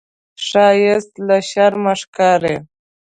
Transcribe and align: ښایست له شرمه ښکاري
ښایست 0.45 1.11
له 1.27 1.37
شرمه 1.49 1.93
ښکاري 2.01 2.55